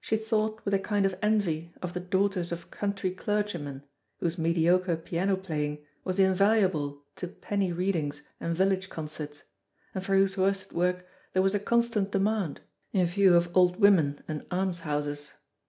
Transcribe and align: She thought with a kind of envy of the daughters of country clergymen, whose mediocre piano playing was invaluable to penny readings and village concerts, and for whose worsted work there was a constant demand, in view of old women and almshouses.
She 0.00 0.16
thought 0.16 0.64
with 0.64 0.74
a 0.74 0.78
kind 0.78 1.04
of 1.04 1.18
envy 1.20 1.74
of 1.82 1.92
the 1.92 1.98
daughters 1.98 2.52
of 2.52 2.70
country 2.70 3.10
clergymen, 3.10 3.82
whose 4.20 4.38
mediocre 4.38 4.96
piano 4.96 5.36
playing 5.36 5.84
was 6.04 6.20
invaluable 6.20 7.02
to 7.16 7.26
penny 7.26 7.72
readings 7.72 8.22
and 8.38 8.56
village 8.56 8.88
concerts, 8.88 9.42
and 9.92 10.04
for 10.04 10.14
whose 10.14 10.36
worsted 10.36 10.70
work 10.70 11.04
there 11.32 11.42
was 11.42 11.56
a 11.56 11.58
constant 11.58 12.12
demand, 12.12 12.60
in 12.92 13.04
view 13.06 13.34
of 13.34 13.50
old 13.56 13.80
women 13.80 14.22
and 14.28 14.46
almshouses. 14.52 15.32